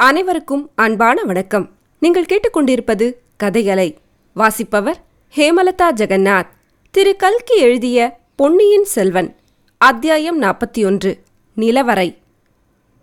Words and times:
அனைவருக்கும் 0.00 0.70
அன்பான 0.74 1.22
வணக்கம். 1.22 1.70
நீங்கள் 2.00 2.24
கேட்டுக்கொண்டிருப்பது 2.24 3.12
கதையலை 3.42 3.96
வாசிப்பவர் 4.34 4.96
ஹேமலதா 5.36 5.92
ஜெகநாத். 5.96 6.46
திரு 6.90 7.16
கல்கி 7.16 7.56
எழுதிய 7.56 8.18
பொன்னியின் 8.36 8.84
செல்வன் 8.84 9.36
அத்தியாயம் 9.78 10.42
நாற்பத்தி 10.42 10.84
ஒன்று 10.84 11.18
நிலவரை. 11.56 12.16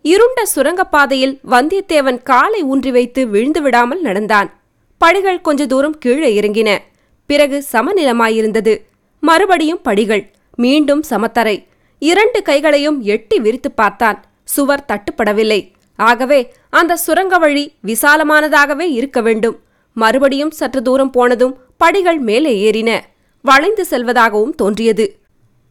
இருண்ட 0.01 0.47
சுரங்கப்பாதையில் 0.55 1.39
வந்தியத்தேவன் 1.49 2.23
காலை 2.23 2.63
ஊன்றி 2.63 2.91
வைத்து 2.91 3.27
விழுந்து 3.27 3.61
விடாமல் 3.61 4.01
நடந்தான். 4.01 4.59
படிகள் 4.97 5.41
கொஞ்ச 5.41 5.65
தூரம் 5.65 5.97
கீழே 5.97 6.39
இறங்கின. 6.39 6.77
பிறகு 7.25 7.63
சமநிலமாயிருந்தது. 7.71 8.81
மறுபடியும் 9.19 9.81
படிகள் 9.81 10.31
மீண்டும் 10.55 11.03
சமத்தரை. 11.09 11.67
இரண்டு 11.99 12.41
கைகளையும் 12.41 13.01
எட்டி 13.01 13.39
விரித்து 13.39 13.71
பார்த்தான். 13.71 14.25
சுவர் 14.43 14.85
தட்டுப்படவில்லை. 14.87 15.71
ஆகவே 15.95 16.53
அந்த 16.69 16.95
சுரங்க 16.95 17.37
வழி 17.37 17.73
விசாலமானதாகவே 17.83 18.81
இருக்க 18.81 19.21
வேண்டும். 19.21 19.59
மறுபடியும் 19.93 20.51
சற்று 20.51 20.81
தூரம் 20.81 21.09
போனதும் 21.09 21.57
படிகள் 21.77 22.19
மேலே 22.19 22.71
ஏறின. 22.71 22.99
வளைந்து 23.41 23.85
செல்வதாகவும் 23.89 24.49
தோன்றியது. 24.49 25.19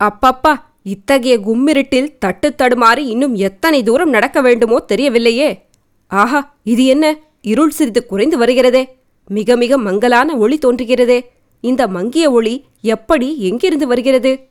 அப்பப்பா 0.05 0.55
இத்தகைய 0.83 1.39
கும்மிருட்டில் 1.39 2.15
தட்டு 2.19 2.55
தடுமாறி 2.59 2.99
இன்னும் 2.99 3.35
எத்தனை 3.35 3.83
தூரம் 3.83 4.11
நடக்க 4.11 4.41
வேண்டுமோ 4.41 4.85
தெரியவில்லையே. 4.89 5.59
ஆஹா 6.07 6.57
இது 6.65 6.85
என்ன? 6.85 7.19
இருள் 7.43 7.71
சிறிது 7.71 8.07
குறைந்து 8.07 8.39
வருகிறதே. 8.39 8.85
மிக 9.29 9.57
மிக 9.57 9.79
மங்கலான 9.79 10.37
ஒளி 10.37 10.59
தோன்றுகிறதே. 10.59 11.21
இந்த 11.61 11.87
மங்கிய 11.87 12.31
ஒளி 12.31 12.65
எப்படி 12.81 13.39
எங்கிருந்து 13.39 13.87
வருகிறது? 13.87 14.49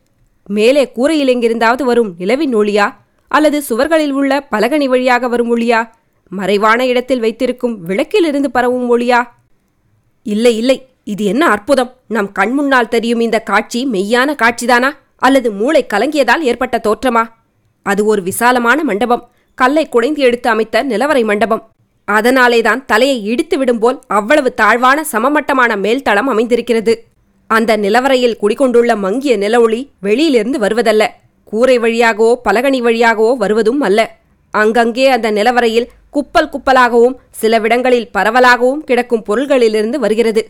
மேலே 0.48 0.92
கூரையில் 0.92 1.28
எங்கிருந்தாவது 1.28 1.86
வரும் 1.86 2.16
நிலவின் 2.18 2.56
ஒளியா? 2.56 2.94
அல்லது 3.34 3.64
சுவர்களில் 3.70 4.12
உள்ள 4.12 4.48
பலகனி 4.52 4.86
வழியாக 4.86 5.28
வரும் 5.28 5.58
ஒளியா? 5.58 5.90
மறைவான 6.30 6.86
இடத்தில் 6.86 7.20
வைத்திருக்கும் 7.20 7.86
விளக்கிலிருந்து 7.86 8.52
பரவும் 8.52 8.98
ஒளியா? 8.98 9.28
இல்லை 10.24 10.58
இல்லை. 10.58 10.78
இது 11.04 11.24
என்ன 11.24 11.48
அற்புதம்? 11.48 11.94
நம் 12.08 12.32
கண் 12.32 12.52
முன்னால் 12.52 12.88
தெரியும் 12.88 13.20
இந்த 13.20 13.40
காட்சி 13.40 13.88
மெய்யான 13.92 14.36
காட்சிதானா? 14.36 14.90
அல்லது 15.18 15.52
மூளை 15.52 15.86
கலங்கியதால் 15.94 16.40
ஏற்பட்ட 16.40 16.82
தோற்றமா? 16.84 17.24
அது 17.84 18.06
ஒரு 18.06 18.22
விசாலமான 18.22 18.84
மண்டபம். 18.84 19.30
கல்லை 19.56 19.90
குடைந்து 19.90 20.22
எடுத்து 20.22 20.50
அமைத்த 20.50 20.84
நிலவரை 20.84 21.24
மண்டபம். 21.24 21.72
அதனாலேதான் 22.06 22.86
தலையை 22.86 23.26
இடித்து 23.26 23.58
விடும்போல் 23.64 24.00
அவ்வளவு 24.08 24.54
தாழ்வான 24.54 25.04
சமமட்டமான 25.04 25.76
மேல்தளம் 25.76 26.30
அமைந்திருக்கிறது. 26.34 27.04
அந்த 27.48 27.78
நிலவரையில் 27.78 28.38
குடிகொண்டுள்ள 28.42 28.98
மங்கிய 28.98 29.38
நிலவொளி 29.38 29.90
வெளியிலிருந்து 30.02 30.60
வருவதல்ல. 30.60 31.08
கூரை 31.54 31.78
வழியாகவோ 31.80 32.34
பலகனி 32.48 32.80
வழியாகவோ 32.88 33.32
வருவதும் 33.44 33.82
அல்ல. 33.88 34.00
அங்கங்கே 34.54 35.06
அந்த 35.16 35.28
நிலவரையில் 35.32 35.92
குப்பல் 36.10 36.50
குப்பலாகவும் 36.54 37.16
சிலவிடங்களில் 37.42 38.10
பரவலாகவும் 38.18 38.82
கிடக்கும் 38.90 39.24
பொருள்களிலிருந்து 39.28 39.98
வருகிறது. 40.04 40.42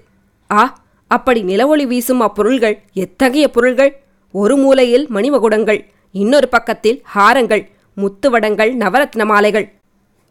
ஆ 0.50 0.64
அப்படி 1.08 1.42
நிலவொளி 1.44 1.86
வீசும் 1.92 2.20
அப்பொருள்கள் 2.20 2.76
எத்தகைய 3.04 3.48
பொருள்கள்? 3.48 3.92
ஒரு 4.34 4.56
மூலையில் 4.58 5.06
மணிமகுடங்கள் 5.16 5.80
இன்னொரு 6.12 6.48
பக்கத்தில் 6.50 7.00
ஹாரங்கள் 7.16 7.64
முத்துவடங்கள் 7.98 8.72
நவரத்ன 8.84 9.26
மாலைகள். 9.32 9.68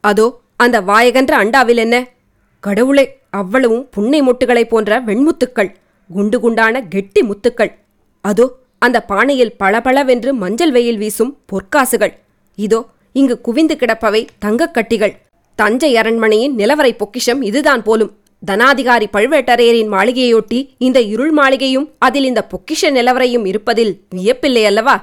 அதோ 0.05 0.27
அந்த 0.57 0.77
வாயகன்ற 0.81 1.33
அண்டாவில் 1.42 1.81
என்ன? 1.84 1.97
கடவுளே 2.61 3.05
அவ்வளவும் 3.41 3.84
புன்னை 3.95 4.20
மொட்டுகளைப் 4.23 4.73
போன்ற 4.73 5.01
வெண்முத்துக்கள் 5.09 5.70
குண்டு 6.11 6.39
குண்டான 6.41 6.83
கெட்டி 6.95 7.20
முத்துக்கள். 7.23 7.73
அதோ 8.25 8.47
அந்த 8.86 8.98
பானையில் 9.11 9.55
பளபளவென்று 9.62 10.30
மஞ்சள் 10.42 10.72
வெயில் 10.77 11.00
வீசும் 11.02 11.33
பொற்காசுகள். 11.50 12.14
இதோ 12.58 12.80
இங்கு 13.20 13.34
குவிந்து 13.47 13.74
கிடப்பவை 13.80 14.22
தங்கக்கட்டிகள் 14.44 15.14
தஞ்சை 15.58 15.91
அரண்மனையின் 16.00 16.55
நிலவரை 16.61 16.92
பொக்கிஷம் 17.00 17.41
இதுதான் 17.48 17.83
போலும். 17.89 18.12
தனாதிகாரி 18.42 19.06
பழுவேட்டரையரின் 19.14 19.91
மாளிகையொட்டி 19.94 20.61
இந்த 20.86 20.98
இருள் 21.14 21.34
மாளிகையும் 21.39 21.86
அதில் 22.06 22.27
இந்த 22.30 22.42
பொக்கிஷ 22.52 22.91
நிலவரையும் 22.97 23.44
இருப்பதில் 23.50 23.92
வியப்பில்லை 24.17 24.64
அல்லவா? 24.70 24.96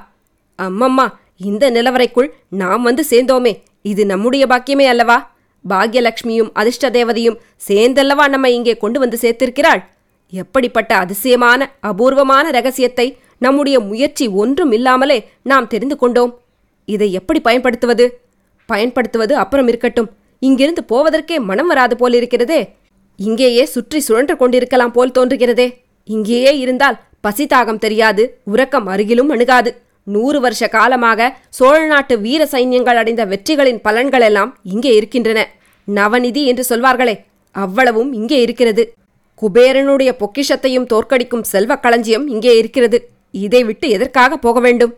அம்மம்மா 0.58 1.06
இந்த 1.50 1.64
நிலவரைக்குள் 1.76 2.28
நாம் 2.62 2.82
வந்து 2.88 3.04
சேர்ந்தோமே. 3.10 3.52
இது 3.90 4.02
நம்முடைய 4.12 4.44
பாக்கியமே 4.52 4.86
அல்லவா? 4.92 5.18
பாக்யலக்ஷ்மியும் 5.64 6.50
அதிர்ஷ்ட 6.60 6.90
தேவதையும் 6.98 7.38
சேர்ந்தல்லவா 7.68 8.26
நம்மை 8.34 8.50
இங்கே 8.58 8.74
கொண்டு 8.82 8.98
வந்து 9.04 9.16
சேர்த்திருக்கிறாள்? 9.24 9.82
எப்படிப்பட்ட 10.32 10.92
அதிசயமான 11.04 11.60
அபூர்வமான 11.90 12.46
ரகசியத்தை 12.56 13.06
நம்முடைய 13.40 13.80
முயற்சி 13.80 14.24
ஒன்றும் 14.42 14.72
இல்லாமலே 14.72 15.18
நாம் 15.42 15.66
தெரிந்து 15.66 15.96
கொண்டோம். 15.96 16.32
இதை 16.88 17.12
எப்படி 17.12 17.40
பயன்படுத்துவது? 17.40 18.06
பயன்படுத்துவது 18.66 19.34
அப்புறம் 19.36 19.68
இருக்கட்டும். 19.68 20.08
இங்கிருந்து 20.42 20.82
போவதற்கே 20.92 21.36
மனம் 21.40 21.66
வராது 21.66 21.94
போலிருக்கிறதே 22.00 22.60
இங்கேயே 23.18 23.64
சுற்றி 23.64 23.98
சுழன்று 24.00 24.34
கொண்டிருக்கலாம் 24.36 24.92
போல் 24.92 25.14
தோன்றுகிறதே. 25.18 25.68
இங்கேயே 26.08 26.52
இருந்தால் 26.58 27.00
பசி 27.20 27.44
தாகம் 27.44 27.78
தெரியாது 27.78 28.22
உறக்கம் 28.44 28.86
அருகிலும் 28.86 29.28
அணுகாது. 29.28 29.70
நூறு 30.06 30.38
வருஷ 30.40 30.68
காலமாக 30.68 31.26
சோழ 31.48 31.80
நாட்டு 31.86 32.14
வீர 32.20 32.42
சைன்யங்கள் 32.52 33.00
அடைந்த 33.00 33.24
வெற்றிகளின் 33.24 33.80
பலன்களெல்லாம் 33.84 34.52
இங்கே 34.62 34.92
இருக்கின்றன. 34.94 35.40
நவநிதி 35.88 36.42
என்று 36.44 36.64
சொல்வார்களே 36.68 37.14
அவ்வளவும் 37.54 38.10
இங்கே 38.12 38.38
இருக்கிறது. 38.40 38.84
குபேரனுடைய 39.42 40.10
பொக்கிஷத்தையும் 40.22 40.88
தோற்கடிக்கும் 40.92 41.44
செல்வக் 41.52 41.82
களஞ்சியம் 41.82 42.26
இங்கே 42.28 42.58
இருக்கிறது. 42.58 42.98
இதை 43.30 43.64
விட்டு 43.64 43.88
எதற்காக 43.88 44.36
போக 44.36 44.60
வேண்டும்? 44.60 44.94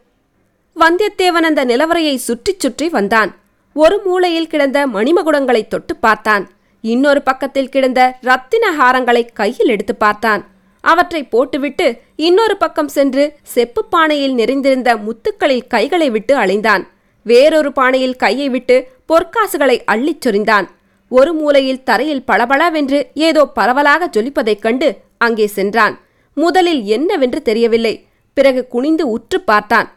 வந்தியத்தேவன் 0.76 1.48
அந்த 1.48 1.64
நிலவரையை 1.64 2.14
சுற்றிச் 2.14 2.60
சுற்றி 2.60 2.88
வந்தான். 2.88 3.36
ஒரு 3.74 4.00
மூலையில் 4.04 4.46
கிடந்த 4.46 4.86
மணிமகுடங்களை 4.86 5.68
தொட்டு 5.68 5.96
பார்த்தான். 5.96 6.50
இன்னொரு 6.80 7.22
பக்கத்தில் 7.22 7.68
கிடந்த 7.68 8.18
ரத்தின 8.20 8.76
ஹாரங்களை 8.78 9.28
கையில் 9.32 9.68
எடுத்து 9.68 9.94
பார்த்தான். 9.94 10.46
அவற்றை 10.80 11.24
போட்டுவிட்டு 11.24 12.00
இன்னொரு 12.16 12.56
பக்கம் 12.56 12.88
சென்று 12.88 13.32
செப்பு 13.42 13.84
பானையில் 13.92 14.34
நிறைந்திருந்த 14.34 14.96
முத்துக்களில் 14.96 15.66
கைகளை 15.66 16.10
விட்டு 16.10 16.36
அலைந்தான். 16.36 16.86
வேறொரு 17.22 17.72
பானையில் 17.72 18.16
கையை 18.16 18.48
விட்டு 18.48 18.88
பொற்காசுகளை 19.08 19.80
அள்ளிச் 19.92 20.20
சொரிந்தான். 20.20 20.68
ஒரு 21.08 21.32
மூலையில் 21.32 21.82
தரையில் 21.82 22.24
பளபளவென்று 22.24 23.10
ஏதோ 23.14 23.46
பரவலாக 23.46 24.10
ஜொலிப்பதைக் 24.16 24.58
கண்டு 24.58 24.98
அங்கே 25.18 25.46
சென்றான். 25.46 26.00
முதலில் 26.34 26.82
என்னவென்று 26.84 27.42
தெரியவில்லை. 27.42 28.06
பிறகு 28.32 28.66
குனிந்து 28.66 29.10
உற்று 29.10 29.40
பார்த்தான். 29.40 29.88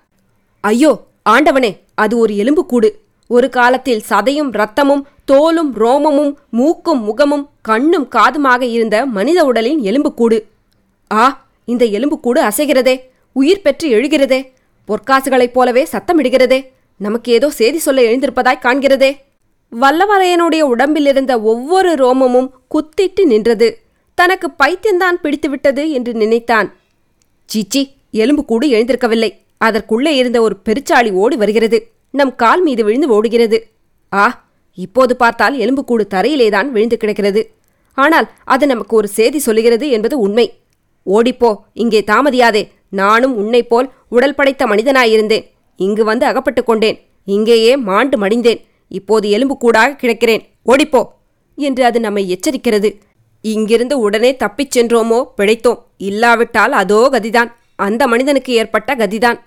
ஐயோ 0.62 1.08
ஆண்டவனே 1.30 1.72
அது 1.94 2.18
ஒரு 2.18 2.34
எலும்புக்கூடு 2.36 3.04
ஒரு 3.28 3.50
காலத்தில் 3.50 4.04
சதையும் 4.10 4.50
இரத்தமும் 4.54 5.08
தோலும் 5.32 5.72
ரோமமும் 5.74 6.34
மூக்கும் 6.50 7.02
முகமும் 7.04 7.50
கண்ணும் 7.62 8.08
காதுமாக 8.16 8.62
இருந்த 8.62 9.06
மனித 9.06 9.46
உடலின் 9.46 9.80
எலும்புக்கூடு 9.80 10.48
ஆ 11.12 11.48
இந்த 11.66 11.86
எலும்புக்கூடு 11.86 12.42
அசைகிறதே 12.42 12.96
உயிர் 13.32 13.62
பெற்று 13.62 13.90
எழுகிறதே 13.90 14.54
பொற்காசுகளைப் 14.90 15.54
போலவே 15.54 15.88
சத்தமிடுகிறதே 15.92 16.74
நமக்கு 16.98 17.32
ஏதோ 17.32 17.50
செய்தி 17.50 17.78
சொல்ல 17.78 18.02
எழுந்திருப்பதாய் 18.02 18.64
காண்கிறதே. 18.64 19.10
வல்லவரையனுடைய 19.72 20.62
உடம்பிலிருந்த 20.62 21.42
ஒவ்வொரு 21.42 21.92
ரோமமும் 21.94 22.52
குத்திட்டு 22.76 23.26
நின்றது. 23.26 23.68
தனக்கு 24.16 24.48
பைத்தியந்தான் 24.64 25.18
பிடித்துவிட்டது 25.24 25.90
என்று 25.90 26.14
நினைத்தான். 26.14 26.76
சீச்சி 27.46 27.82
எலும்புக்கூடு 28.16 28.68
எழுந்திருக்கவில்லை. 28.68 29.30
அதற்குள்ளே 29.58 30.16
இருந்த 30.16 30.42
ஒரு 30.42 30.56
பெருச்சாளி 30.66 31.12
ஓடி 31.12 31.36
வருகிறது. 31.36 31.78
நம் 32.12 32.36
கால் 32.36 32.62
மீது 32.62 32.84
விழுந்து 32.84 33.08
ஓடுகிறது. 33.08 33.58
ஆ 34.14 34.24
இப்போது 34.74 35.16
பார்த்தால் 35.16 35.56
எலும்புக்கூடு 35.58 36.08
தரையிலேதான் 36.10 36.68
விழுந்து 36.68 36.98
கிடக்கிறது. 36.98 37.42
ஆனால் 37.94 38.28
அது 38.44 38.68
நமக்கு 38.68 38.96
ஒரு 38.96 39.08
செய்தி 39.08 39.40
சொல்லுகிறது 39.40 39.90
என்பது 39.90 40.20
உண்மை. 40.20 40.54
ஓடிப்போ 41.06 41.56
இங்கே 41.74 42.04
தாமதியாதே. 42.08 42.64
நானும் 42.90 43.36
உன்னைப் 43.36 43.70
போல் 43.70 43.92
உடல் 44.10 44.36
படைத்த 44.36 44.66
மனிதனாயிருந்தேன். 44.66 45.46
இங்கு 45.78 46.04
வந்து 46.04 46.26
அகப்பட்டுக் 46.26 46.66
கொண்டேன். 46.66 46.98
இங்கேயே 47.26 47.78
மாண்டு 47.78 48.18
மடிந்தேன். 48.18 48.62
இப்போது 48.90 49.30
எலும்புக்கூடாக 49.30 49.98
கிடக்கிறேன். 50.02 50.44
ஓடிப்போ 50.66 51.04
என்று 51.56 51.84
அது 51.84 52.00
நம்மை 52.00 52.24
எச்சரிக்கிறது. 52.36 52.90
இங்கிருந்து 53.42 54.00
உடனே 54.00 54.36
தப்பிச் 54.36 54.80
சென்றோமோ 54.80 55.20
பிழைத்தோம். 55.38 55.82
இல்லாவிட்டால் 55.98 56.72
அதோ 56.72 57.10
கதிதான். 57.12 57.52
அந்த 57.80 58.08
மனிதனுக்கு 58.08 58.54
ஏற்பட்ட 58.54 58.96
கதிதான். 58.96 59.40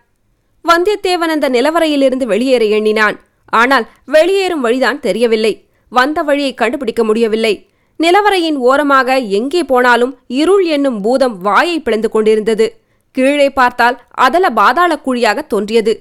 வந்தியத்தேவன் 0.65 1.33
அந்த 1.35 1.49
நிலவரையிலிருந்து 1.49 2.25
வெளியேற 2.25 2.65
எண்ணினான். 2.65 3.17
ஆனால் 3.53 3.85
வெளியேறும் 4.05 4.61
வழிதான் 4.61 5.01
தெரியவில்லை. 5.01 5.53
வந்த 5.93 6.23
வழியை 6.23 6.55
கண்டுபிடிக்க 6.55 7.03
முடியவில்லை. 7.05 7.55
நிலவரையின் 8.01 8.59
ஓரமாக 8.69 9.17
எங்கே 9.39 9.63
போனாலும் 9.65 10.13
இருள் 10.41 10.65
என்னும் 10.65 10.99
பூதம் 11.01 11.39
வாயை 11.39 11.81
பிளந்து 11.81 12.09
கொண்டிருந்தது. 12.11 12.67
கீழே 13.11 13.51
பார்த்தால் 13.51 13.97
அதல 14.27 14.51
பாதாள 14.51 15.01
குழியாக 15.07 15.47
தோன்றியது. 15.47 15.93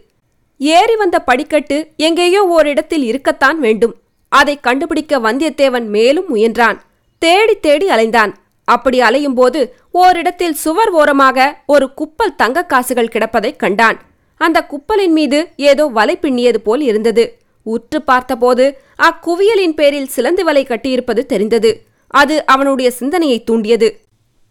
ஏறி 0.58 0.96
வந்த 0.96 1.18
படிக்கட்டு 1.20 1.78
எங்கேயோ 1.98 2.42
ஓரிடத்தில் 2.48 3.04
இருக்கத்தான் 3.04 3.60
வேண்டும். 3.60 3.96
அதை 4.32 4.56
கண்டுபிடிக்க 4.60 5.20
வந்தியத்தேவன் 5.20 5.88
மேலும் 5.96 6.28
முயன்றான். 6.36 6.78
தேடி 7.22 7.56
தேடி 7.56 7.88
அலைந்தான். 7.90 8.32
அப்படி 8.68 8.98
அலையும்போது 9.02 9.60
ஓரிடத்தில் 9.98 10.54
சுவர் 10.54 10.90
ஓரமாக 10.90 11.62
ஒரு 11.66 11.94
குப்பல் 11.94 12.36
தங்கக் 12.36 12.70
காசுகள் 12.70 13.08
கிடப்பதைக் 13.08 13.60
கண்டான். 13.60 14.02
அந்த 14.38 14.68
குப்பலின் 14.70 15.12
மீது 15.12 15.48
ஏதோ 15.56 15.86
வலை 15.86 16.18
பின்னியது 16.22 16.58
போல் 16.58 16.82
இருந்தது. 16.82 17.38
உற்று 17.64 18.02
பார்த்தபோது 18.02 18.78
அக்குவியலின் 18.98 19.74
பேரில் 19.76 20.08
சிலந்தி 20.08 20.44
வலை 20.44 20.66
கட்டியிருப்பது 20.66 21.26
தெரிந்தது. 21.26 21.84
அது 22.08 22.46
அவனுடைய 22.46 22.92
சிந்தனையை 22.92 23.44
தூண்டியது. 23.44 24.00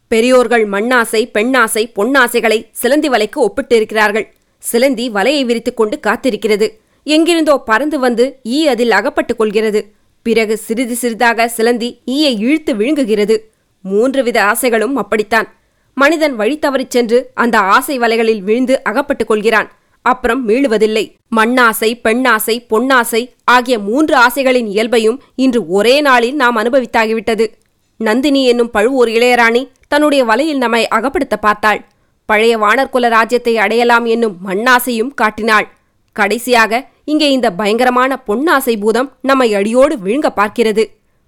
பெரியோர்கள் 0.09 0.69
மண்ணாசை 0.69 1.31
பெண்ணாசை 1.35 1.93
பொன்னாசைகளை 1.97 2.67
சிலந்தி 2.73 3.09
வலைக்கு 3.09 3.37
ஒப்பிட்டிருக்கிறார்கள். 3.37 4.29
சிலந்தி 4.59 5.11
வலையை 5.11 5.45
விரித்துக் 5.45 5.77
கொண்டு 5.77 6.01
காத்திருக்கிறது. 6.07 6.71
எங்கிருந்தோ 7.05 7.59
பறந்து 7.59 7.99
வந்து 7.99 8.41
ஈ 8.45 8.67
அதில் 8.67 8.91
அகப்பட்டுக் 8.91 9.39
கொள்கிறது. 9.39 9.93
பிறகு 10.23 10.57
சிறிது 10.57 10.97
சிறிதாக 10.97 11.49
சிலந்தி 11.49 12.01
ஈயை 12.07 12.39
இழுத்து 12.39 12.77
விழுங்குகிறது. 12.77 13.51
மூன்று 13.91 14.21
வித 14.23 14.39
ஆசைகளும் 14.45 14.97
அப்படித்தான். 14.97 15.49
மனிதன் 15.97 16.35
வழி 16.37 16.57
தவறிச் 16.59 16.95
சென்று 16.95 17.19
அந்த 17.35 17.57
ஆசை 17.75 17.95
வலைகளில் 17.99 18.43
விழுந்து 18.43 18.75
அகப்பட்டுக் 18.83 19.29
கொள்கிறான். 19.29 19.69
அப்புறம் 20.05 20.43
மீளுவதில்லை. 20.49 21.05
மண்ணாசை 21.37 21.91
பெண்ணாசை 22.05 22.57
பொன்னாசை 22.71 23.23
ஆகிய 23.45 23.77
மூன்று 23.79 24.15
ஆசைகளின் 24.17 24.69
இயல்பையும் 24.75 25.19
இன்று 25.37 25.61
ஒரே 25.69 25.95
நாளில் 26.01 26.37
நாம் 26.43 26.57
அனுபவித்தாகிவிட்டது. 26.57 27.47
நந்தினி 28.01 28.43
என்னும் 28.45 28.71
பழுவூர் 28.71 29.09
இளையராணி 29.09 29.63
தன்னுடைய 29.89 30.23
வலையில் 30.25 30.63
நம்மை 30.65 30.83
அகப்படுத்த 30.95 31.37
பார்த்தாள். 31.41 31.81
பழைய 32.29 32.55
வானர்குல 32.59 33.09
ராஜ்யத்தை 33.09 33.55
அடையலாம் 33.59 34.07
என்னும் 34.07 34.37
மண்ணாசையும் 34.47 35.13
காட்டினாள். 35.15 35.67
கடைசியாக 36.17 36.83
இங்கே 37.05 37.29
இந்த 37.31 37.49
பயங்கரமான 37.51 38.13
பொன்னாசை 38.29 38.75
பூதம் 38.81 39.11
நம்மை 39.23 39.49
அடியோடு 39.55 39.95
விழுங்க 40.05 40.29
பார்க்கிறது. 40.37 40.85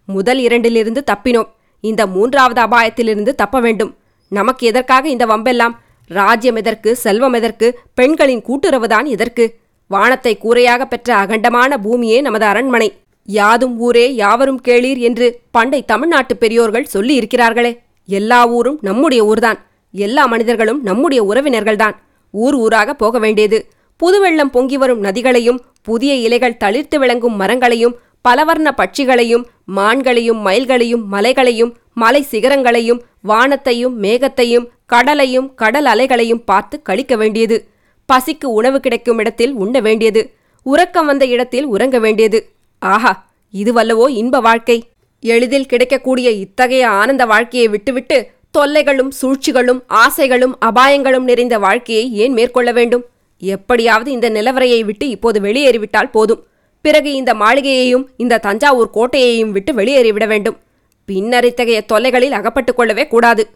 முதல் 0.09 0.39
இரண்டிலிருந்து 0.39 1.03
தப்பினோம். 1.11 1.51
இந்த 1.81 2.07
மூன்றாவது 2.07 2.61
அபாயத்திலிருந்து 2.61 3.35
தப்ப 3.35 3.61
வேண்டும். 3.61 3.97
நமக்கு 4.29 4.67
எதற்காக 4.67 5.09
இந்த 5.09 5.27
வம்பெல்லாம்? 5.27 5.75
ராஜ்யம் 6.07 6.57
எதற்கு? 6.57 6.97
செல்வம் 6.97 7.33
எதற்கு? 7.33 7.79
பெண்களின் 7.95 8.45
கூட்டுறவுதான் 8.45 9.05
எதற்கு? 9.05 9.55
வானத்தை 9.89 10.39
கூரையாக 10.39 10.85
பெற்ற 10.85 11.17
அகண்டமான 11.17 11.77
பூமியே 11.83 12.21
நமது 12.21 12.45
அரண்மனை. 12.45 12.97
யாதும் 13.25 13.79
ஊரே 13.79 14.15
யாவரும் 14.15 14.61
கேளீர் 14.69 14.99
என்று 14.99 15.41
பண்டை 15.51 15.85
தமிழ்நாட்டு 15.85 16.37
பெரியோர்கள் 16.37 16.85
சொல்லி 16.85 17.19
இருக்கிறார்களே 17.19 17.79
எல்லா 18.07 18.47
ஊரும் 18.47 18.79
நம்முடைய 18.83 19.25
ஊர்தான். 19.25 19.67
எல்லா 19.93 20.27
மனிதர்களும் 20.27 20.83
நம்முடைய 20.83 21.25
உறவினர்கள்தான். 21.25 21.97
ஊர் 22.31 22.55
ஊராக 22.55 22.95
போக 22.95 23.19
வேண்டியது. 23.19 23.69
புதுவெள்ளம் 23.97 24.51
பொங்கி 24.51 24.77
வரும் 24.77 25.05
நதிகளையும் 25.05 25.61
புதிய 25.83 26.15
இலைகள் 26.15 26.57
தளிர்த்து 26.65 26.99
விளங்கும் 26.99 27.37
மரங்களையும் 27.37 27.97
பலவர்ண 28.21 28.69
பட்சிகளையும் 28.77 29.45
மான்களையும் 29.77 30.41
மயில்களையும் 30.47 31.05
மலைகளையும் 31.05 31.77
மலை 31.95 32.27
சிகரங்களையும் 32.31 33.01
வானத்தையும் 33.23 34.03
மேகத்தையும் 34.03 34.67
கடலையும் 34.87 35.55
கடல் 35.55 35.85
அலைகளையும் 35.85 36.45
பார்த்து 36.45 36.83
கழிக்க 36.83 37.17
வேண்டியது. 37.17 37.69
பசிக்கு 38.13 38.45
உணவு 38.45 38.81
கிடைக்கும் 38.81 39.19
இடத்தில் 39.19 39.53
உண்ண 39.53 39.81
வேண்டியது. 39.81 40.33
உறக்கம் 40.63 41.07
வந்த 41.07 41.27
இடத்தில் 41.27 41.65
உறங்க 41.65 41.99
வேண்டியது. 41.99 42.51
ஆஹா 42.79 43.27
இதுவல்லவோ 43.55 44.09
இன்ப 44.09 44.41
வாழ்க்கை. 44.41 44.89
எளிதில் 45.21 45.67
கிடைக்கக்கூடிய 45.67 46.31
இத்தகைய 46.31 46.89
ஆனந்த 46.89 47.27
வாழ்க்கையை 47.27 47.69
விட்டுவிட்டு 47.69 48.31
தொல்லைகளும் 48.51 49.11
சூழ்ச்சிகளும் 49.11 49.81
ஆசைகளும் 49.87 50.59
அபாயங்களும் 50.61 51.29
நிறைந்த 51.31 51.59
வாழ்க்கையை 51.59 52.13
ஏன் 52.13 52.33
மேற்கொள்ள 52.33 52.73
வேண்டும்? 52.73 53.05
எப்படியாவது 53.39 54.11
இந்த 54.11 54.31
நிலவரையை 54.31 54.85
விட்டு 54.85 55.09
இப்போது 55.09 55.41
வெளியேறிவிட்டால் 55.41 56.11
போதும். 56.11 56.45
பிறகு 56.83 57.13
இந்த 57.13 57.35
மாளிகையையும் 57.35 58.07
இந்த 58.17 58.39
தஞ்சாவூர் 58.39 58.91
கோட்டையையும் 58.95 59.51
விட்டு 59.51 59.73
வெளியேறிவிட 59.73 60.27
வேண்டும். 60.27 60.59
பின்னர் 61.07 61.45
இத்தகைய 61.45 61.81
தொல்லைகளில் 61.81 62.33
அகப்பட்டுக் 62.33 62.77
கொள்ளவே 62.77 63.07
கூடாது. 63.07 63.51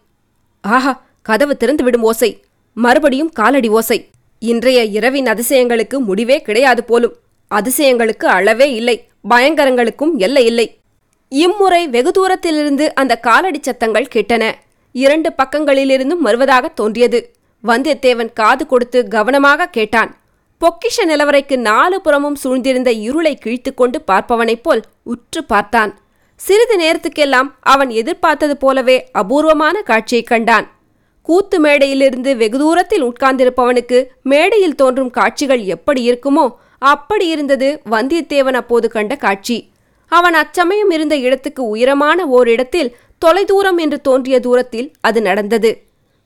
ஆஹா 0.61 1.03
கதவு 1.23 1.57
திறந்து 1.57 1.85
விடும் 1.85 2.03
ஓசை. 2.03 2.43
மறுபடியும் 2.75 3.31
காலடி 3.31 3.69
ஓசை. 3.69 4.09
இன்றைய 4.39 4.85
இரவின் 4.85 5.25
அதிசயங்களுக்கு 5.25 5.99
முடிவே 5.99 6.43
கிடையாது 6.43 6.85
போலும். 6.85 7.17
அதிசயங்களுக்கு 7.55 8.25
அளவே 8.25 8.75
இல்லை. 8.75 9.07
பயங்கரங்களுக்கும் 9.31 10.17
எல்லை 10.17 10.45
இல்லை. 10.45 10.79
இம்முறை 11.29 11.89
வெகு 11.89 12.13
தூரத்திலிருந்து 12.13 12.95
அந்த 12.95 13.17
காலடி 13.17 13.59
சத்தங்கள் 13.63 14.09
கேட்டன. 14.15 14.53
இரண்டு 14.93 15.33
பக்கங்களிலிருந்தும் 15.43 16.19
வருவதாக 16.19 16.69
தோன்றியது. 16.69 17.33
வந்தியத்தேவன் 17.65 18.33
காது 18.33 18.67
கொடுத்து 18.67 19.09
கவனமாக 19.09 19.67
கேட்டான். 19.67 20.22
பொக்கிஷ 20.63 21.07
நிலவரைக்கு 21.09 21.57
நாலு 21.57 22.01
புறமும் 22.01 22.37
சூழ்ந்திருந்த 22.45 22.87
இருளை 22.87 23.39
கிழித்துக்கொண்டு 23.45 23.97
பார்ப்பவனைப் 24.07 24.63
போல் 24.63 24.83
உற்று 25.03 25.45
பார்த்தான். 25.45 25.99
சிறிது 26.37 26.79
நேரத்துக்கெல்லாம் 26.79 27.51
அவன் 27.61 27.91
எதிர்பார்த்தது 27.91 28.57
போலவே 28.57 29.09
அபூர்வமான 29.13 29.83
காட்சியைக் 29.83 30.27
கண்டான். 30.27 30.71
கூத்து 31.23 31.65
மேடையிலிருந்து 31.65 32.37
வெகு 32.37 32.59
தூரத்தில் 32.59 33.05
உட்கார்ந்திருப்பவனுக்கு 33.05 34.07
மேடையில் 34.23 34.75
தோன்றும் 34.75 35.11
காட்சிகள் 35.11 35.63
எப்படி 35.65 36.11
இருக்குமோ 36.11 36.55
அப்படி 36.79 37.29
இருந்தது 37.29 37.83
வந்தியத்தேவன் 37.91 38.53
அப்போது 38.53 38.91
கண்ட 38.91 39.17
காட்சி. 39.17 39.71
அவன் 40.09 40.35
அச்சமயம் 40.35 40.91
இருந்த 40.91 41.17
இடத்துக்கு 41.17 41.69
உயரமான 41.69 42.27
ஓரிடத்தில் 42.27 42.97
தொலைதூரம் 43.19 43.77
என்று 43.77 44.01
தோன்றிய 44.01 44.41
தூரத்தில் 44.41 44.93
அது 45.01 45.23
நடந்தது. 45.23 45.83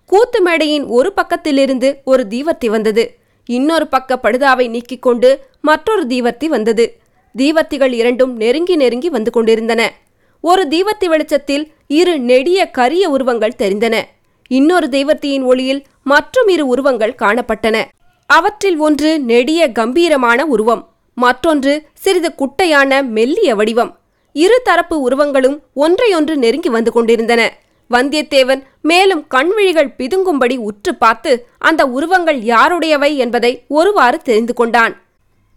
கூத்து 0.06 0.42
மேடையின் 0.42 0.84
ஒரு 0.84 1.12
பக்கத்திலிருந்து 1.16 1.94
ஒரு 2.04 2.26
தீவர்த்தி 2.30 2.66
வந்தது 2.66 3.24
இன்னொரு 3.46 3.87
பக்க 3.87 4.19
படுதாவை 4.22 4.69
நீக்கிக் 4.69 5.02
கொண்டு 5.02 5.40
மற்றொரு 5.60 6.06
தீவர்த்தி 6.06 6.46
வந்தது. 6.46 6.98
தீவர்த்திகள் 7.37 7.93
இரண்டும் 7.93 8.37
நெருங்கி 8.37 8.76
நெருங்கி 8.76 9.08
வந்து 9.08 9.31
கொண்டிருந்தன. 9.31 9.93
ஒரு 10.40 10.69
தீவர்த்தி 10.70 11.06
வெளிச்சத்தில் 11.06 11.72
இரு 11.87 12.19
நெடிய 12.19 12.70
கரிய 12.70 13.10
உருவங்கள் 13.10 13.58
தெரிந்தன. 13.58 14.02
இன்னொரு 14.48 14.87
தெய்வத்தியின் 14.87 15.43
ஒளியில் 15.43 15.84
மற்றும் 16.04 16.48
இரு 16.48 16.66
உருவங்கள் 16.66 17.14
காணப்பட்டன. 17.19 17.84
அவற்றில் 18.26 18.78
ஒன்று 18.78 19.20
நெடிய 19.20 19.72
கம்பீரமான 19.72 20.46
உருவம் 20.46 20.88
மற்றொன்று 21.14 21.87
சிறிது 21.94 22.34
குட்டையான 22.34 23.02
மெல்லிய 23.02 23.54
வடிவம். 23.54 23.98
இரு 24.32 24.60
தரப்பு 24.64 25.00
உருவங்களும் 25.00 25.62
ஒன்றையொன்று 25.75 26.37
நெருங்கி 26.37 26.69
வந்து 26.69 26.93
கொண்டிருந்தன. 26.93 27.43
வந்தியத்தேவன் 27.90 28.62
மேலும் 28.80 29.26
கண்விழிகள் 29.34 29.94
பிதுங்கும்படி 29.98 30.56
உற்று 30.56 30.94
பார்த்து 30.94 31.46
அந்த 31.58 31.86
உருவங்கள் 31.86 32.38
யாருடையவை 32.40 33.16
என்பதை 33.16 33.64
ஒருவாறு 33.68 34.18
தெரிந்து 34.18 34.54
கொண்டான். 34.54 34.94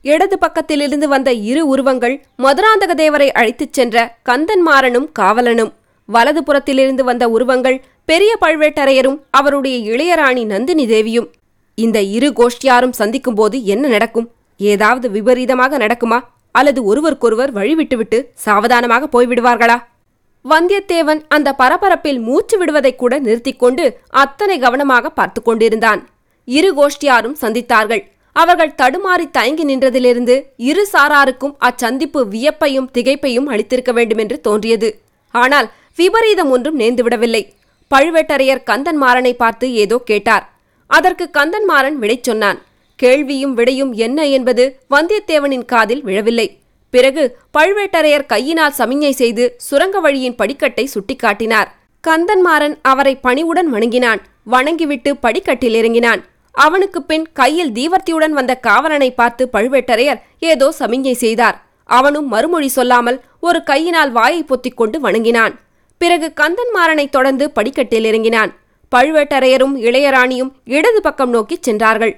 இடது 0.02 0.38
பக்கத்திலிருந்து 0.38 1.08
வந்த 1.08 1.34
இரு 1.34 1.68
உருவங்கள் 1.68 2.16
மதுராந்தக 2.38 2.92
தேவரை 2.96 3.28
அழைத்துச் 3.28 3.74
சென்ற 3.74 4.16
கந்தன்மாறனும் 4.30 5.08
காவலனும். 5.20 5.72
வலது 6.06 6.44
புறத்திலிருந்து 6.44 7.04
வந்த 7.04 7.30
உருவங்கள் 7.30 7.82
பெரிய 8.06 8.38
பழுவேட்டரையரும் 8.42 9.20
அவருடைய 9.30 9.76
இளையராணி 9.92 10.46
நந்தினி 10.46 10.88
தேவியும். 10.88 11.28
இந்த 11.76 12.02
இரு 12.02 12.34
கோஷ்டியாரும் 12.36 12.98
சந்திக்கும்போது 13.02 13.64
என்ன 13.64 13.88
நடக்கும்? 13.88 14.32
ஏதாவது 14.58 15.10
விபரீதமாக 15.10 15.78
நடக்குமா? 15.78 16.20
அல்லது 16.52 16.84
ஒருவருக்கொருவர் 16.84 17.54
வழிவிட்டுவிட்டு 17.54 18.20
சாவதானமாக 18.34 19.10
போய்விடுவார்களா? 19.14 19.78
வந்தியத்தேவன் 20.50 21.22
அந்த 21.28 21.50
பரபரப்பில் 21.58 22.20
மூச்சு 22.22 22.56
விடுவதைக் 22.58 23.00
கூட 23.02 23.20
நிறுத்திக் 23.20 23.60
கொண்டு 23.60 23.86
அத்தனை 24.10 24.60
கவனமாக 24.60 25.10
பார்த்து 25.10 25.42
கொண்டிருந்தான். 25.42 26.02
இரு 26.48 26.70
கோஷ்டியாரும் 26.74 27.36
சந்தித்தார்கள். 27.42 28.04
அவர்கள் 28.36 28.78
தடுமாறி 28.82 29.26
தயங்கி 29.32 29.66
நின்றதிலிருந்து 29.66 30.36
இரு 30.58 30.84
சாராருக்கும் 30.94 31.56
அச்சந்திப்பு 31.60 32.22
வியப்பையும் 32.28 32.90
திகைப்பையும் 32.94 33.50
அளித்திருக்க 33.50 33.94
வேண்டுமென்று 33.94 34.42
தோன்றியது. 34.42 34.90
ஆனால் 35.32 35.68
விபரீதம் 35.96 36.52
ஒன்றும் 36.52 36.80
நேர்ந்துவிடவில்லை. 36.80 37.44
பழுவேட்டரையர் 37.92 38.66
கந்தன்மாறனை 38.66 39.34
பார்த்து 39.34 39.74
ஏதோ 39.74 39.98
கேட்டார். 40.06 40.46
அதற்கு 40.90 41.30
கந்தன்மாறன் 41.38 41.98
விடை 42.04 42.20
சொன்னான். 42.22 42.60
கேள்வியும் 42.96 43.54
விடையும் 43.54 43.92
என்ன 43.94 44.28
என்பது 44.28 44.64
வந்தியத்தேவனின் 44.90 45.66
காதில் 45.66 46.04
விழவில்லை. 46.04 46.48
பிறகு 46.90 47.38
பழுவேட்டரையர் 47.58 48.26
கையினால் 48.26 48.78
சமிஞ்சை 48.78 49.10
செய்து 49.10 49.54
சுரங்க 49.58 50.00
வழியின் 50.00 50.36
படிக்கட்டை 50.36 50.88
சுட்டிக்காட்டினார். 50.94 51.70
கந்தன்மாறன் 52.08 52.76
அவரை 52.82 53.16
பணிவுடன் 53.16 53.70
வணங்கினான். 53.70 54.22
வணங்கிவிட்டு 54.44 55.18
படிக்கட்டில் 55.18 55.74
இறங்கினான். 55.74 56.22
அவனுக்கு 56.52 57.02
பின் 57.02 57.26
கையில் 57.32 57.72
தீவர்த்தியுடன் 57.72 58.30
வந்த 58.30 58.56
காவலனை 58.56 59.12
பார்த்து 59.14 59.50
பழுவேட்டரையர் 59.54 60.22
ஏதோ 60.40 60.74
சமிஞ்சை 60.80 61.12
செய்தார். 61.12 61.58
அவனும் 61.86 62.28
மறுமொழி 62.28 62.68
சொல்லாமல் 62.68 63.22
ஒரு 63.40 63.64
கையினால் 63.64 64.12
வாயை 64.12 64.44
பொத்திக் 64.44 64.78
கொண்டு 64.78 65.00
வணங்கினான். 65.00 65.54
பிறகு 65.98 66.34
கந்தன்மாறனை 66.36 67.10
தொடர்ந்து 67.10 67.52
படிக்கட்டில் 67.52 68.04
இறங்கினான். 68.04 68.52
பழுவேட்டரையரும் 68.96 69.76
இளையராணியும் 69.88 70.52
இடது 70.64 71.02
பக்கம் 71.02 71.30
நோக்கிச் 71.30 71.64
சென்றார்கள். 71.64 72.14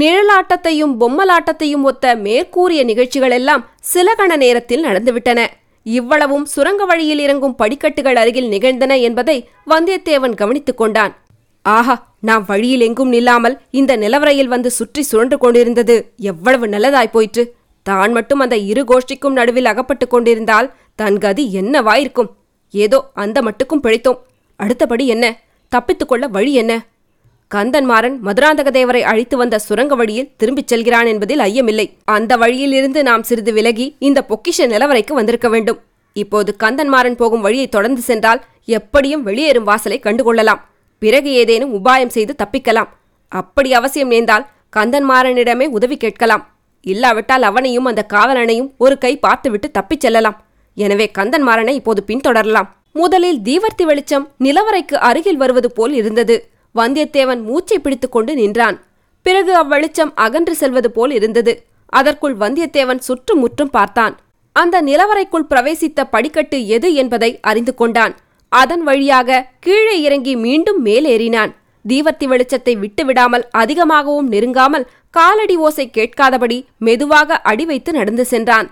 நிழலாட்டத்தையும் 0.00 0.94
பொம்மலாட்டத்தையும் 1.00 1.84
ஒத்த 1.90 2.14
மேற்கூறிய 2.16 2.84
நிகழ்ச்சிகளெல்லாம் 2.84 3.62
சில 3.80 4.14
கண 4.18 4.36
நேரத்தில் 4.36 4.84
நடந்துவிட்டன. 4.84 5.46
இவ்வளவும் 5.82 6.44
சுரங்க 6.44 6.84
வழியில் 6.84 7.18
இறங்கும் 7.18 7.54
படிக்கட்டுகள் 7.54 8.16
அருகில் 8.16 8.48
நிகழ்ந்தன 8.48 8.96
என்பதை 8.98 9.36
வந்தியத்தேவன் 9.66 10.34
கவனித்துக் 10.34 10.76
கொண்டான். 10.76 11.12
ஆஹா 11.62 11.94
நாம் 12.20 12.44
வழியில் 12.46 12.80
எங்கும் 12.80 13.12
நில்லாமல் 13.12 13.56
இந்த 13.70 13.96
நிலவரையில் 13.96 14.52
வந்து 14.54 14.70
சுற்றி 14.70 15.02
சுழன்று 15.02 15.38
கொண்டிருந்தது 15.38 15.96
எவ்வளவு 16.16 16.66
நல்லதாய் 16.66 17.10
போயிற்று. 17.10 17.44
தான் 17.82 18.12
மட்டும் 18.12 18.38
அந்த 18.38 18.56
இரு 18.56 18.84
கோஷ்டிக்கும் 18.84 19.38
நடுவில் 19.38 19.64
அகப்பட்டுக் 19.64 20.10
கொண்டிருந்தால் 20.10 20.72
தன் 20.94 21.18
கதி 21.18 21.44
என்னவாயிருக்கும்? 21.60 22.30
ஏதோ 22.70 23.10
அந்த 23.14 23.42
மட்டுக்கும் 23.42 23.82
பிழைத்தோம். 23.82 24.20
அடுத்தபடி 24.56 25.06
என்ன? 25.06 25.26
தப்பித்துக்கொள்ள 25.72 26.24
வழி 26.28 26.54
என்ன? 26.54 26.74
கந்தன்மாறன் 27.54 28.16
மதுராந்தக 28.24 28.68
தேவரை 28.70 29.00
அழித்து 29.00 29.36
வந்த 29.36 29.58
சுரங்க 29.58 29.94
வழியில் 29.94 30.30
திரும்பிச் 30.36 30.66
செல்கிறான் 30.66 31.06
என்பதில் 31.06 31.38
ஐயமில்லை. 31.38 31.90
அந்த 32.04 32.36
வழியிலிருந்து 32.36 33.02
நாம் 33.02 33.22
சிறிது 33.22 33.52
விலகி 33.52 33.96
இந்த 33.98 34.24
பொக்கிஷ 34.28 34.58
நிலவரைக்கு 34.58 35.12
வந்திருக்க 35.12 35.48
வேண்டும். 35.48 35.78
இப்போது 36.12 36.56
கந்தன்மாறன் 36.62 37.14
போகும் 37.14 37.40
வழியை 37.40 37.68
தொடர்ந்து 37.68 38.00
சென்றால் 38.00 38.44
எப்படியும் 38.64 39.22
வெளியேறும் 39.22 39.64
வாசலை 39.64 40.00
கண்டுகொள்ளலாம். 40.02 40.60
பிறகு 40.98 41.32
ஏதேனும் 41.32 41.84
உபாயம் 41.84 42.06
செய்து 42.06 42.34
தப்பிக்கலாம். 42.42 42.88
அப்படி 43.28 43.74
அவசியம் 43.74 44.08
நேர்ந்தால் 44.08 44.46
கந்தன்மாறனிடமே 44.76 45.66
உதவி 45.66 45.96
கேட்கலாம். 45.96 46.54
இல்லாவிட்டால் 46.80 47.42
அவனையும் 47.42 47.84
அந்த 47.84 48.06
காவலனையும் 48.14 48.70
ஒரு 48.78 48.98
கை 48.98 49.18
பார்த்துவிட்டு 49.18 49.70
தப்பிச் 49.70 50.00
செல்லலாம். 50.00 50.44
எனவே 50.74 51.10
கந்தன்மாறனை 51.18 51.68
இப்போது 51.68 52.04
பின்தொடரலாம். 52.06 52.68
முதலில் 52.92 53.38
தீவர்த்தி 53.38 53.82
வெளிச்சம் 53.82 54.28
நிலவரைக்கு 54.40 54.94
அருகில் 54.94 55.36
வருவது 55.36 55.72
போல் 55.72 55.92
இருந்தது. 55.92 56.50
வந்தியத்தேவன் 56.76 57.42
மூச்சை 57.42 57.78
பிடித்துக்கொண்டு 57.78 58.34
நின்றான். 58.34 58.76
பிறகு 59.26 59.52
அவ்வெளிச்சம் 59.62 60.12
அகன்று 60.14 60.54
செல்வது 60.56 60.90
போல் 60.90 61.10
இருந்தது. 61.10 61.52
அதற்குள் 61.92 62.36
வந்தியத்தேவன் 62.36 62.98
சுற்றுமுற்றும் 62.98 63.70
பார்த்தான். 63.70 64.14
அந்த 64.52 64.76
நிலவரைக்குள் 64.82 65.48
பிரவேசித்த 65.50 66.00
படிக்கட்டு 66.10 66.58
எது 66.66 66.88
என்பதை 66.94 67.30
அறிந்து 67.40 67.74
கொண்டான். 67.74 68.14
அதன் 68.52 68.82
வழியாக 68.82 69.38
கீழே 69.60 69.96
இறங்கி 70.00 70.36
மீண்டும் 70.36 70.80
மேலேறினான். 70.84 71.52
தீவர்த்தி 71.84 72.26
வெளிச்சத்தை 72.26 72.74
விட்டுவிடாமல் 72.82 73.44
அதிகமாகவும் 73.50 74.30
நெருங்காமல் 74.32 74.86
காலடி 75.10 75.56
ஓசை 75.56 75.86
கேட்காதபடி 75.90 76.58
மெதுவாக 76.78 77.38
அடி 77.50 77.64
வைத்து 77.64 77.90
நடந்து 77.92 78.24
சென்றான். 78.24 78.68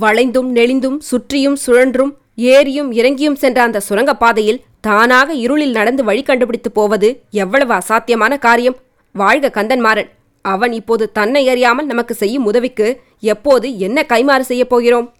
வளைந்தும் 0.00 0.48
நெளிந்தும் 0.54 0.98
சுற்றியும் 1.10 1.58
சுழன்றும் 1.66 2.12
ஏறியும் 2.38 2.90
இறங்கியும் 2.92 3.34
சென்ற 3.34 3.62
அந்த 3.62 3.80
சுரங்கப்பாதையில் 3.88 4.62
தானாக 4.80 5.34
இருளில் 5.34 5.70
நடந்து 5.70 6.04
வழி 6.04 6.22
கண்டுபிடித்து 6.22 6.72
போவது 6.72 7.22
எவ்வளவு 7.30 7.74
அசாத்தியமான 7.74 8.38
காரியம். 8.38 8.76
வாழ்க 9.12 9.50
கந்தன்மாறன். 9.54 10.10
அவன் 10.42 10.72
இப்போது 10.72 11.12
தன்னை 11.12 11.48
அறியாமல் 11.48 11.86
நமக்கு 11.86 12.14
செய்யும் 12.14 12.44
உதவிக்கு 12.44 13.00
எப்போது 13.20 13.78
என்ன 13.78 14.04
கைமாறு 14.08 14.40
செய்யப் 14.40 14.68
போகிறோம்? 14.68 15.14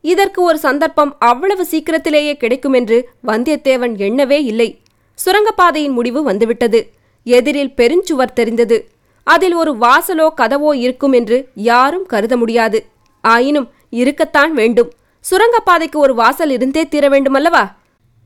இதற்கு 0.00 0.42
ஒரு 0.42 0.58
சந்தர்ப்பம் 0.58 1.16
அவ்வளவு 1.18 1.64
சீக்கிரத்திலேயே 1.64 2.36
கிடைக்கும் 2.36 2.72
என்று 2.72 3.08
வந்தியத்தேவன் 3.26 3.94
எண்ணவே 3.96 4.38
இல்லை. 4.42 4.80
சுரங்கப்பாதையின் 5.18 5.92
முடிவு 5.92 6.22
வந்துவிட்டது. 6.22 6.90
எதிரில் 7.24 7.74
பெருஞ்சுவர் 7.76 8.32
தெரிந்தது. 8.32 8.88
அதில் 9.22 9.54
ஒரு 9.54 9.76
வாசலோ 9.80 10.28
கதவோ 10.36 10.74
இருக்கும் 10.74 11.12
என்று 11.12 11.48
யாரும் 11.54 12.06
கருத 12.06 12.36
முடியாது. 12.36 12.86
ஆயினும் 13.20 13.70
இருக்கத்தான் 13.90 14.52
வேண்டும். 14.52 14.92
சுரங்கப்பாதைக்கு 15.30 15.96
ஒரு 15.96 16.14
வாசல் 16.14 16.50
இருந்தே 16.50 16.88
தீர 16.88 17.08
வேண்டுமல்லவா? 17.08 17.72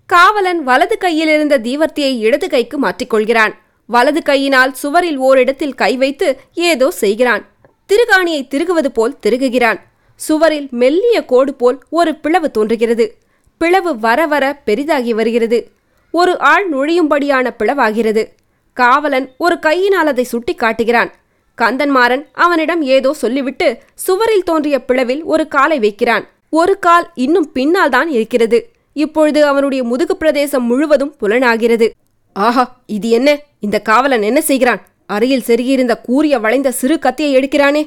காவலன் 0.06 0.62
வலது 0.62 0.98
கையில் 0.98 1.28
இருந்த 1.28 1.58
தீவர்த்தியை 1.58 2.18
இடது 2.18 2.48
கைக்கு 2.48 2.78
மாற்றிக்கொள்கிறான். 2.80 3.54
வலது 3.86 4.22
கையினால் 4.22 4.72
சுவரில் 4.72 5.16
ஓரிடத்தில் 5.16 5.74
கை 5.74 5.96
வைத்து 5.96 6.40
ஏதோ 6.54 6.90
செய்கிறான். 6.90 7.48
திருகாணியை 7.88 8.48
திருகுவது 8.48 8.86
போல் 8.86 9.16
திருகுகிறான். 9.26 9.80
சுவரில் 10.14 10.68
மெல்லிய 10.70 11.24
கோடு 11.24 11.54
போல் 11.54 11.78
ஒரு 11.90 12.14
பிளவு 12.14 12.50
தோன்றுகிறது. 12.50 13.18
பிளவு 13.58 13.98
வர 13.98 14.26
வர 14.26 14.44
பெரிதாகி 14.64 15.14
வருகிறது. 15.14 15.70
ஒரு 16.10 16.38
ஆள் 16.38 16.70
நுழையும்படியான 16.72 17.50
பிளவாகிறது. 17.58 18.24
காவலன் 18.72 19.34
ஒரு 19.38 19.58
கையினால் 19.58 20.06
அதை 20.06 20.24
சுட்டி 20.24 20.54
காட்டுகிறான். 20.54 21.12
கந்தன்மாறன் 21.58 22.24
அவனிடம் 22.32 22.82
ஏதோ 22.82 23.12
சொல்லிவிட்டு 23.12 23.78
சுவரில் 23.94 24.42
தோன்றிய 24.42 24.84
பிளவில் 24.88 25.22
ஒரு 25.22 25.48
காலை 25.48 25.78
வைக்கிறான். 25.78 26.28
ஒரு 26.58 26.78
கால் 26.78 27.10
இன்னும் 27.14 27.52
பின்னால் 27.52 27.88
தான் 27.88 28.08
இருக்கிறது. 28.08 28.70
இப்பொழுது 28.92 29.46
அவனுடைய 29.46 29.84
முதுகு 29.84 30.16
பிரதேசம் 30.16 30.62
முழுவதும் 30.62 31.14
புலனாகிறது. 31.20 31.90
ஆஹா 32.32 32.82
இது 32.86 33.08
என்ன? 33.10 33.28
இந்த 33.60 33.80
காவலன் 33.80 34.22
என்ன 34.22 34.40
செய்கிறான்? 34.40 34.80
அறையில் 35.06 35.46
செருகியிருந்த 35.46 36.00
கூரிய 36.00 36.38
வளைந்த 36.38 36.70
சிறு 36.70 36.98
கத்தியை 36.98 37.30
எடுக்கிறானே. 37.38 37.82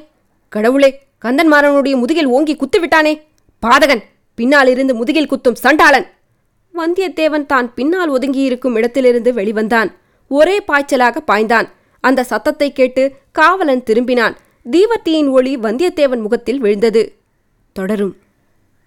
கடவுளே 0.48 0.90
கந்தன்மாறனுடைய 1.24 1.96
முதுகில் 1.96 2.26
ஓங்கி 2.26 2.56
குத்துவிட்டானே. 2.56 3.14
பாதகன் 3.62 4.02
பின்னால் 4.34 4.68
இருந்து 4.68 4.94
முதுகில் 4.94 5.30
குத்தும் 5.30 5.60
சண்டாளன். 5.62 6.06
வந்தியத்தேவன் 6.74 7.46
தான் 7.46 7.74
பின்னால் 7.74 8.10
ஒதுங்கியிருக்கும் 8.10 8.76
இடத்திலிருந்து 8.76 9.32
வெளிவந்தான். 9.32 9.90
ஒரே 10.28 10.58
பாய்ச்சலாக 10.68 11.16
பாய்ந்தான். 11.32 11.68
அந்த 12.00 12.24
சத்தத்தை 12.24 12.72
கேட்டு 12.72 13.12
காவலன் 13.32 13.86
திரும்பினான். 13.90 14.36
தீவர்த்தியின் 14.70 15.30
ஒளி 15.30 15.56
வந்தியத்தேவன் 15.56 16.20
முகத்தில் 16.20 16.58
விழுந்தது. 16.58 17.04
தொடரும். 17.72 18.14